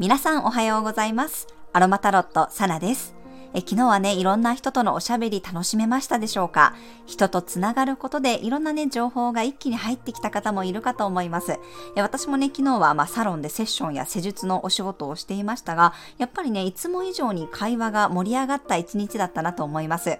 [0.00, 1.46] 皆さんおはようございます。
[1.72, 3.14] アロマタロット、サナです。
[3.54, 6.74] え昨日はね、いろんな人とのおしゃべり楽しめましたでしょうか？
[7.06, 11.60] 人とつながることでいろんなね、情報が一気に入ってきた方もいるかと思います。
[11.94, 20.18] え私もね、昨日はまあサロンでセッションや施術のお仕事をしていましたが、やっぱりね、いつも以上に会話が盛り上がった一日だったなと思います。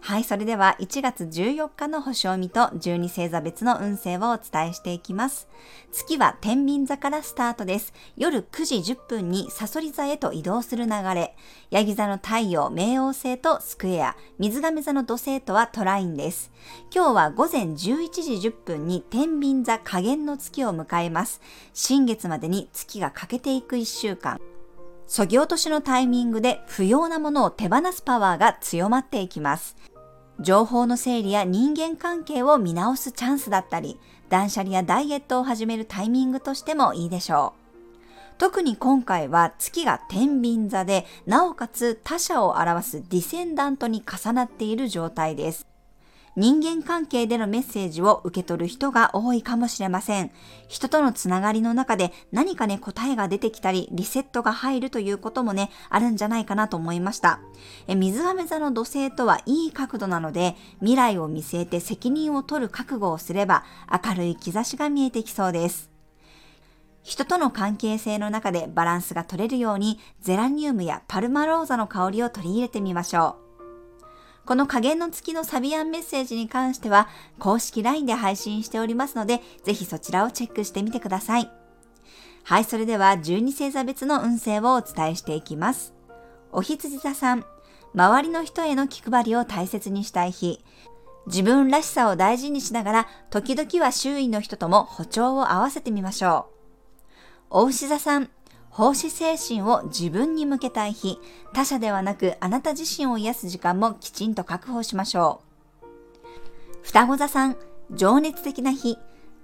[0.00, 5.48] はい、それでは1月14日の星を見と12星座別の運勢をお伝えしていきます。
[5.92, 7.92] 月は天秤座からスタートです。
[8.16, 11.36] 夜9時10分にサソリ座へと移動する流れ。
[11.70, 16.50] ヤギ座の太陽、冥王星とスクエア、水亀座の土星とはトラインです。
[16.94, 21.42] 今日は午前11時10分に天秤座下限の月を迎えます。
[21.74, 24.40] 新月までに月が欠けていく1週間。
[25.08, 29.74] そぎ落としのタイミングで不要なものを手放すパワーが強まっていきます。
[30.38, 37.68] 情報の整理や人間関係を見直すチャンスだったり、断捨離やダイエットを始めるタイミングとしてもいいでしょう。
[38.36, 45.67] 特に今回は月が天秤座で、なおかつ他者を表すディセンダントに重なっている状態です。
[46.38, 50.30] 人間関係でのメッセージを受け取る人が多いかもしれません。
[50.68, 57.40] 人とのつながりの中で何かね、答えが出てきたり、リセットが入るということもね、あるんじゃないかなと思いました。
[57.88, 65.90] え水亀座の土星とはいい角度なので、未来を見据えて責任を取る覚悟をすれば、明るい兆しが見えてきそうです。
[67.02, 73.47] 人との関係性の中でバランスが取れるように、ゼラニウムやパルマローザの香りを取り入れてみましょう。
[74.48, 81.50] この加減の月のサビアンメッセージに関しては、公式 LINE で配信しておりますので、ぜひそちらをチェックしてみてください。
[82.44, 85.92] はい、それでは12星座別の運勢をお伝えしていきます。
[86.50, 87.44] お羊座さん、
[87.94, 90.64] 周りの人への気配りを大切にしたい日。
[91.26, 96.58] 自分らしさを大事にしながら、時々は周囲の人とも歩調を合わせてみましょう。
[97.50, 98.30] お牛座さん、
[98.70, 101.18] 奉仕精神を自分に向けたい日、
[101.52, 105.42] 他者ではなくあなた自身を癒す時間もきちんと確保しましょ
[105.82, 105.86] う。
[106.82, 107.56] 双子座さん、
[107.90, 108.96] 情熱的な日、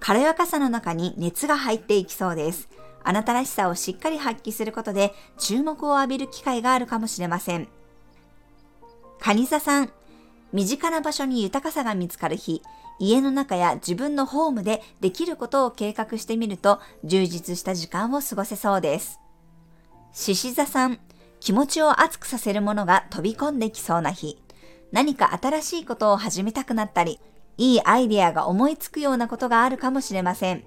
[0.00, 2.68] 軽やかさの中に熱が入っていきそうです。
[3.04, 7.68] あなたらしさをしっかり発揮することで注目を浴びる機会があるかもしれません。
[9.18, 9.92] 蟹座さん、
[10.52, 12.62] 身近な場所に豊かさが見つかる日、
[12.98, 19.18] 家の中や自分のホームでできることを計画してみると充実した時間を過ごせそうです。
[20.12, 20.98] 獅子座さん、
[21.40, 24.38] 気持ちを熱くさせるものが飛び込んできそうな日。
[24.92, 27.18] 何か新しいことを始めたくなったり、
[27.56, 30.64] いいアイデアが思いつくようなことがあるかもしれません。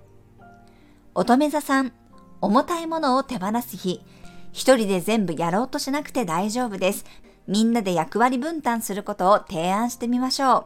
[1.13, 1.93] 乙女座さん、
[2.41, 4.01] 重たいものを手放す日。
[4.51, 7.05] 一人で全部やろうとしなくて大丈夫です。
[7.47, 10.65] みんなで役割分担することを提案してみましょう。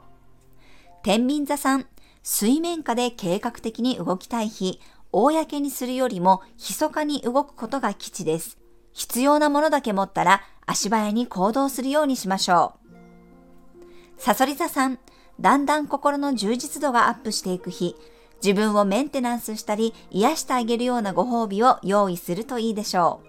[1.03, 1.85] 天秤座さん、
[2.23, 4.79] 水面下で計画的に動きたい日。
[5.12, 8.57] 公にするよりも密かに動くことが基地です。
[8.94, 14.22] 必要なものだけ持ったら足早に行動するようにしましょう。
[14.22, 15.00] サソリ座さん、
[15.40, 17.96] だんだん心の充実度がアップしていく日、
[18.44, 23.28] 自分をメンテナンスしたり癒してあげるようなご褒美を用意するといいでしょう。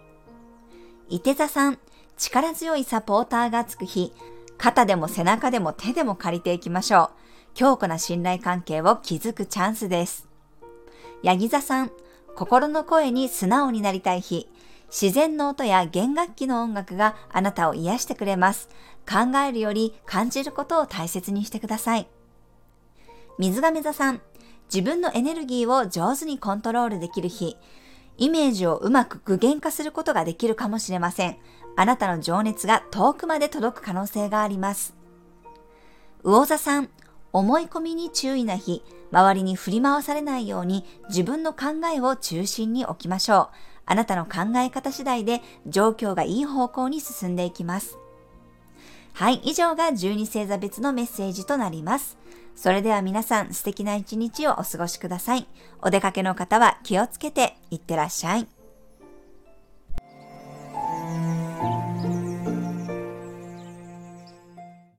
[1.09, 1.79] 伊手座さん、
[2.21, 4.13] 力強いサポーターがつく日、
[4.59, 7.11] 肩でも背中でも手でも借りていきましょう。
[7.55, 10.29] 強固な信頼関係を築くチャンスです。
[11.23, 11.91] ヤギ座さん、
[12.37, 14.51] 心の声に素直になりたい日、
[14.89, 18.69] 自然の音や弦楽器の音楽があなたを癒してくれます。
[19.09, 22.07] 考えるより感じることを大切にしてください。
[23.39, 24.21] 水亀座さん、
[24.67, 27.57] 自分のエネルギーを上手にコントロールできる日、
[28.19, 31.39] イメージをうまく具現化することができるかもしれません。
[31.77, 34.95] あなたの情熱が遠くまで届く可能性があります。
[36.23, 36.91] 魚座さん、
[37.33, 38.83] 思い込みに注意な日、
[39.13, 43.57] 周りに振り回されないように自分の考えを中心に置きましょう。
[43.87, 47.99] あなたの考え方次第で状況がいい方向に進んでいきます。
[49.13, 52.17] はい、以上が12星座別のメッセージとなります。
[52.55, 55.47] それでは皆さん素敵な一日をお過ごしください。
[55.83, 58.60] お出かけの方は気をつけていってらっしゃい。